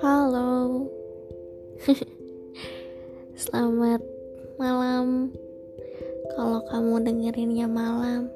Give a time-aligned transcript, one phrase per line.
[0.00, 0.88] Halo,
[3.36, 4.00] selamat
[4.56, 5.28] malam.
[6.32, 8.32] Kalau kamu dengerinnya malam,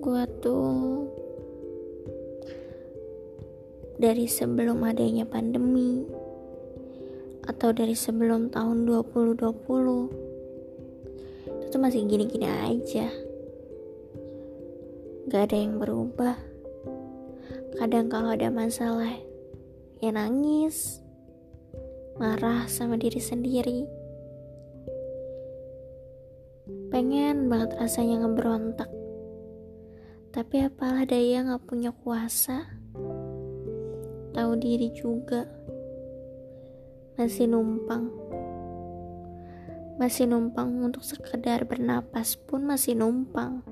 [0.00, 1.04] Gue tuh
[4.00, 6.08] dari sebelum adanya pandemi
[7.44, 10.35] atau dari sebelum tahun 2020
[11.76, 13.04] tuh masih gini-gini aja.
[15.28, 16.32] Gak ada yang berubah.
[17.76, 19.12] Kadang kalau ada masalah
[20.00, 21.04] ya nangis
[22.16, 23.84] marah sama diri sendiri.
[26.88, 28.88] Pengen banget rasanya ngeberontak.
[30.32, 32.72] Tapi apalah daya gak punya kuasa.
[34.32, 35.44] Tahu diri juga.
[37.20, 38.08] Masih numpang
[39.96, 43.64] masih numpang untuk sekedar bernapas pun masih numpang.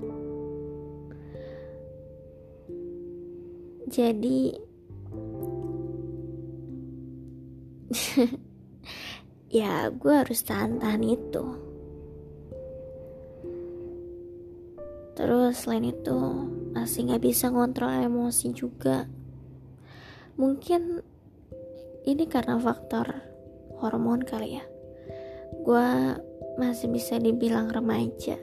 [3.85, 4.57] Jadi
[9.61, 11.45] ya gue harus tahan-tahan itu.
[15.15, 16.19] Terus selain itu
[16.73, 19.05] masih gak bisa ngontrol emosi juga.
[20.35, 20.99] Mungkin
[22.03, 23.23] ini karena faktor
[23.79, 24.74] hormon kali ya
[25.65, 25.89] gue
[26.61, 28.37] masih bisa dibilang remaja.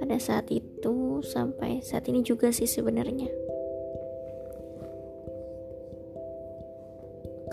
[0.00, 3.28] Pada saat itu sampai saat ini juga sih sebenarnya.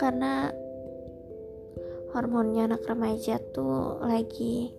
[0.00, 0.48] Karena
[2.16, 4.72] hormonnya anak remaja tuh lagi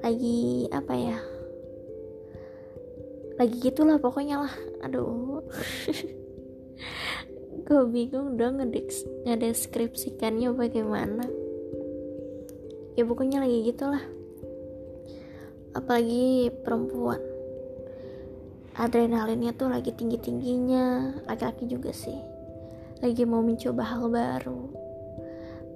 [0.00, 1.20] lagi apa ya?
[3.36, 4.54] Lagi gitulah pokoknya lah.
[4.88, 5.44] Aduh.
[7.68, 11.41] Gue bingung dong ngedeskripsikannya bagaimana
[12.96, 14.04] ya pokoknya lagi gitulah.
[15.72, 17.20] Apalagi perempuan.
[18.72, 22.16] Adrenalinnya tuh lagi tinggi tingginya laki-laki juga sih.
[23.00, 24.62] Lagi mau mencoba hal baru.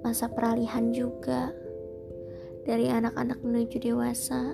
[0.01, 1.49] Masa peralihan juga.
[2.65, 4.53] Dari anak-anak menuju dewasa.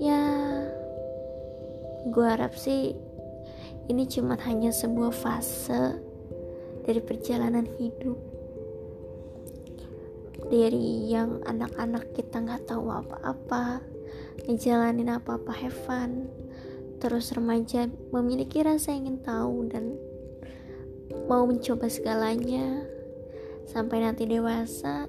[0.00, 0.20] Ya
[2.04, 2.92] gue harap sih
[3.88, 5.96] ini cuma hanya sebuah fase
[6.84, 8.33] dari perjalanan hidup
[10.48, 13.80] dari yang anak-anak kita nggak tahu apa-apa
[14.44, 16.28] ngejalanin apa-apa have fun.
[17.00, 19.96] Terus remaja memiliki rasa ingin tahu dan
[21.28, 22.84] mau mencoba segalanya.
[23.64, 25.08] Sampai nanti dewasa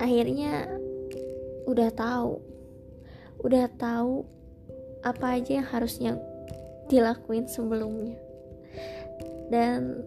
[0.00, 0.68] akhirnya
[1.68, 2.40] udah tahu.
[3.44, 4.24] Udah tahu
[5.04, 6.16] apa aja yang harusnya
[6.88, 8.16] dilakuin sebelumnya.
[9.52, 10.02] Dan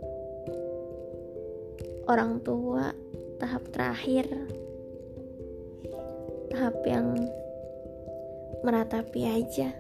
[2.10, 2.92] orang tua
[3.39, 4.27] tahap terakhir.
[6.51, 7.15] Tahap yang
[8.62, 9.71] meratapi aja.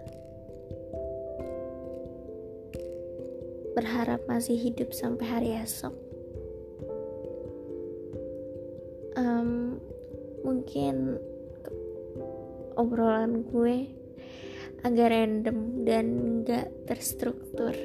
[3.75, 5.93] Berharap masih hidup sampai hari esok.
[9.19, 9.83] Um,
[10.47, 11.19] mungkin
[12.79, 13.91] obrolan gue
[14.87, 16.05] agak random dan
[16.47, 17.75] gak terstruktur.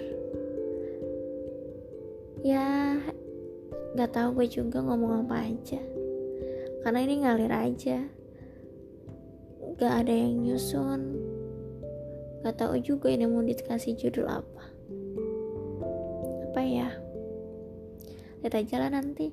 [2.46, 3.02] Ya
[3.94, 5.78] Gak tahu gue juga ngomong apa aja.
[6.82, 8.02] Karena ini ngalir aja.
[9.78, 11.14] Gak ada yang nyusun.
[12.42, 14.66] Gak tahu juga ini mau dikasih judul apa.
[16.50, 16.90] Apa ya?
[18.42, 19.30] Lihat aja lah nanti.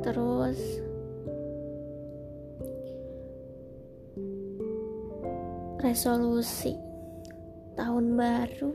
[0.00, 0.80] Terus
[5.84, 6.72] resolusi
[7.76, 8.72] tahun baru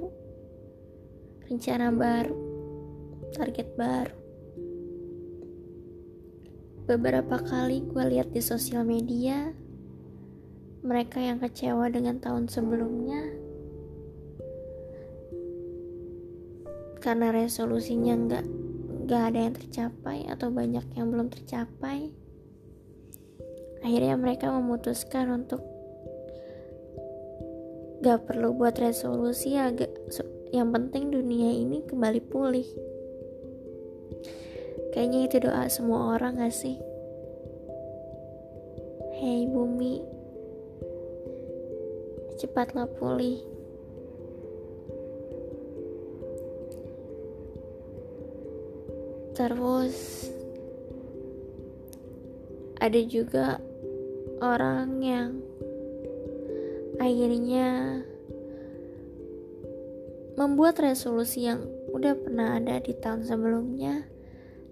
[1.49, 2.48] rencana baru
[3.33, 4.17] target baru.
[6.89, 9.53] Beberapa kali gue lihat di sosial media
[10.79, 13.19] mereka yang kecewa dengan tahun sebelumnya
[17.03, 18.45] karena resolusinya nggak
[19.07, 22.11] nggak ada yang tercapai atau banyak yang belum tercapai
[23.83, 25.63] akhirnya mereka memutuskan untuk
[27.99, 29.91] gak perlu buat resolusi agak
[30.55, 32.67] yang penting dunia ini kembali pulih
[34.91, 36.77] kayaknya itu doa semua orang gak sih
[39.19, 40.19] Hei bumi
[42.39, 43.43] cepatlah pulih.
[49.35, 49.95] Terus
[52.79, 53.59] ada juga
[54.39, 55.29] orang yang
[56.95, 57.99] akhirnya
[60.39, 61.59] membuat resolusi yang
[61.99, 64.07] udah pernah ada di tahun sebelumnya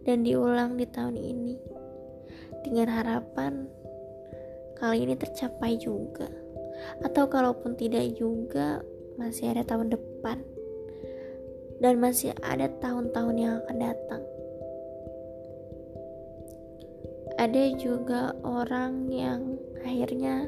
[0.07, 1.59] dan diulang di tahun ini.
[2.63, 3.67] Dengan harapan
[4.79, 6.31] kali ini tercapai juga.
[7.03, 8.79] Atau kalaupun tidak juga
[9.19, 10.39] masih ada tahun depan.
[11.83, 14.23] Dan masih ada tahun-tahun yang akan datang.
[17.35, 20.47] Ada juga orang yang akhirnya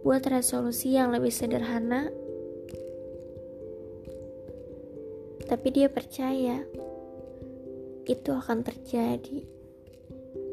[0.00, 2.10] buat resolusi yang lebih sederhana
[5.46, 6.62] tapi dia percaya
[8.06, 9.46] itu akan terjadi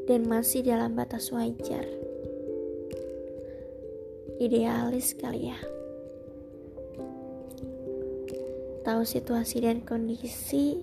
[0.05, 1.85] dan masih dalam batas wajar.
[4.39, 5.59] Idealis kali ya.
[8.87, 10.81] Tahu situasi dan kondisi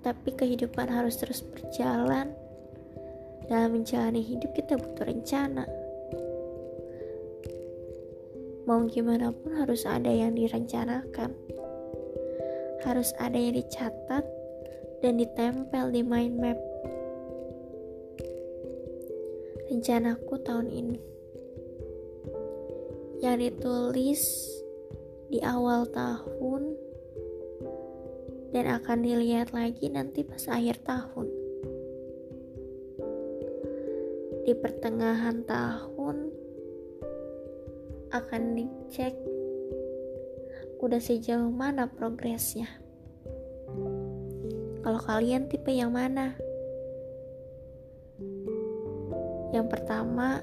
[0.00, 2.32] tapi kehidupan harus terus berjalan.
[3.50, 5.66] Dalam menjalani hidup kita butuh rencana.
[8.62, 11.34] Mau gimana pun harus ada yang direncanakan
[12.84, 14.24] harus ada yang dicatat
[15.00, 16.58] dan ditempel di mind map
[19.70, 21.00] rencanaku tahun ini
[23.20, 24.22] yang ditulis
[25.30, 26.74] di awal tahun
[28.50, 31.30] dan akan dilihat lagi nanti pas akhir tahun.
[34.42, 36.16] Di pertengahan tahun
[38.10, 39.14] akan dicek
[40.80, 42.66] udah sejauh mana progresnya.
[44.80, 46.32] Kalau kalian tipe yang mana?
[49.52, 50.40] Yang pertama,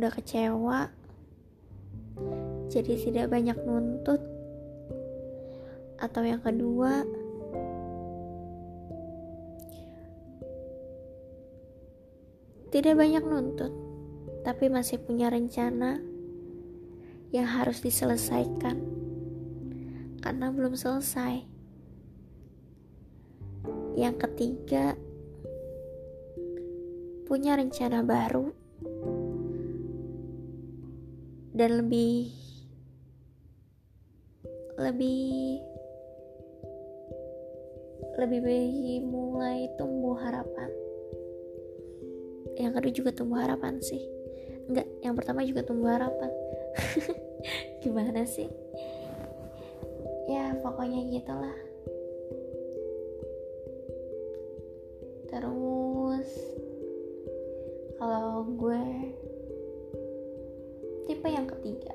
[0.00, 0.88] udah kecewa
[2.72, 4.16] jadi tidak banyak nuntut
[6.00, 7.04] atau yang kedua
[12.72, 13.76] tidak banyak nuntut
[14.40, 16.00] tapi masih punya rencana
[17.30, 18.76] yang harus diselesaikan.
[20.20, 21.46] Karena belum selesai.
[23.94, 24.98] Yang ketiga
[27.24, 28.50] punya rencana baru.
[31.54, 32.30] Dan lebih
[34.80, 35.60] lebih
[38.16, 40.70] lebih mulai tumbuh harapan.
[42.60, 44.02] Yang kedua juga tumbuh harapan sih.
[44.68, 46.30] Enggak yang pertama juga tumbuh harapan
[47.82, 48.48] gimana sih?
[50.30, 51.58] Ya pokoknya gitulah.
[55.30, 56.30] Terus
[57.98, 58.82] kalau gue
[61.06, 61.94] tipe yang ketiga.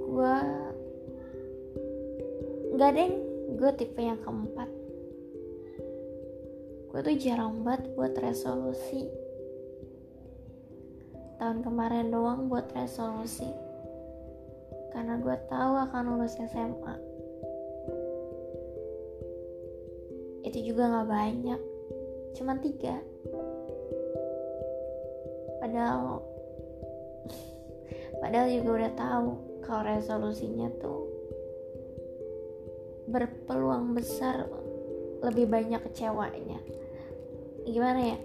[0.00, 0.36] Gue
[2.80, 3.14] gak deng
[3.60, 4.68] gue tipe yang keempat.
[6.90, 9.06] Gue tuh jarang banget buat resolusi
[11.40, 13.48] tahun kemarin doang buat resolusi.
[14.92, 17.10] Karena gue tahu akan lulus SMA
[20.50, 21.60] itu juga gak banyak
[22.36, 22.98] cuman tiga.
[25.60, 26.24] Padahal
[28.22, 29.28] padahal juga udah tahu
[29.64, 31.06] kalau resolusinya tuh
[33.10, 34.50] berpeluang besar
[35.22, 36.58] lebih banyak kecewanya.
[37.68, 38.18] Gimana ya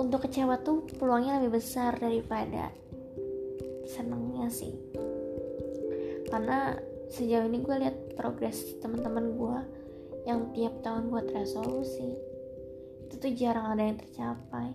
[0.00, 2.72] untuk kecewa tuh peluangnya lebih besar daripada
[3.84, 4.72] senengnya sih.
[6.32, 6.72] Karena
[7.12, 9.58] sejauh ini gue lihat progres teman-teman gue
[10.24, 12.16] yang tiap tahun buat resolusi
[13.10, 14.72] itu tuh jarang ada yang tercapai.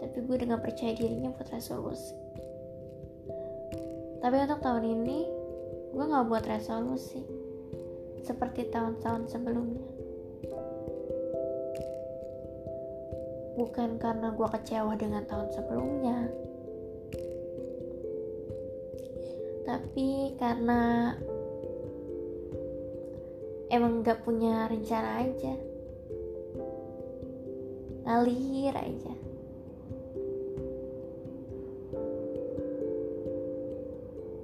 [0.00, 2.16] Tapi gue dengan percaya dirinya buat resolusi.
[4.24, 5.18] Tapi untuk tahun ini
[5.90, 7.20] gue gak buat resolusi
[8.22, 10.09] seperti tahun-tahun sebelumnya
[13.58, 16.18] bukan karena gue kecewa dengan tahun sebelumnya.
[19.66, 21.14] Tapi karena
[23.70, 25.54] emang gak punya rencana aja.
[28.06, 29.14] Ngalir aja.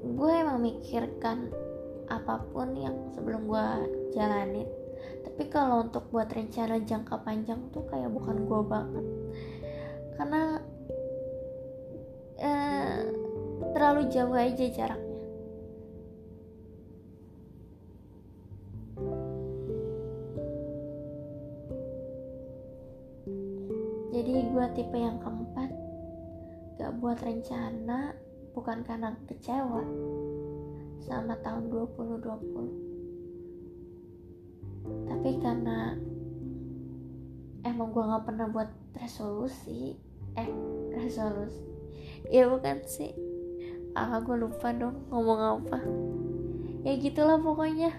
[0.07, 1.51] Gue emang mikirkan
[2.07, 3.67] apa pun yang sebelum gue
[4.15, 4.71] jalanin
[5.25, 9.07] tapi kalau untuk buat rencana jangka panjang tuh kayak bukan gue banget.
[10.17, 10.43] Karena
[12.41, 13.05] eh,
[13.77, 15.21] terlalu jauh aja jaraknya.
[24.17, 25.71] Jadi gue tipe yang keempat
[26.81, 28.17] gak buat rencana
[28.57, 29.85] bukan karena kecewa
[31.05, 32.86] sama tahun 2020
[35.27, 35.91] tapi karena
[37.67, 39.99] emang gue gak pernah buat resolusi
[40.39, 40.47] eh
[40.95, 41.67] resolusi.
[42.31, 43.11] Ya bukan sih.
[43.99, 45.83] Ah gue lupa dong ngomong apa.
[46.87, 47.91] Ya gitulah pokoknya.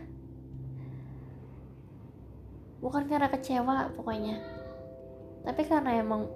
[2.80, 4.40] Bukan karena kecewa pokoknya.
[5.44, 6.32] Tapi karena emang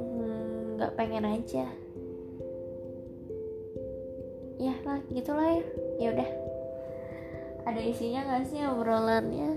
[0.00, 1.68] hmm, nggak hmm, pengen aja.
[4.56, 5.64] Ya lah gitulah ya.
[6.00, 6.39] Ya udah
[7.70, 9.56] ada isinya gak sih obrolannya?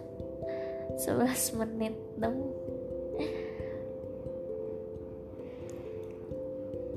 [1.01, 2.37] 11 menit dong.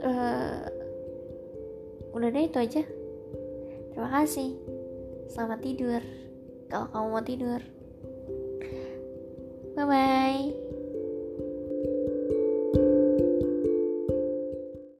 [0.05, 0.61] Uh,
[2.17, 2.83] udah deh itu aja.
[3.93, 4.57] Terima kasih.
[5.33, 6.03] Selamat tidur.
[6.69, 7.63] Kalau kamu mau tidur.
[9.77, 10.66] 拜拜。